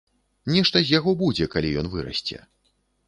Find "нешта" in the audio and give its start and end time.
0.53-0.81